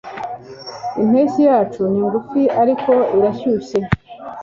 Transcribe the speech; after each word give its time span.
Impeshyi 1.01 1.41
yacu 1.49 1.81
ni 1.91 2.01
ngufi 2.05 2.41
ariko 2.61 2.91
irashyushye 3.17 3.79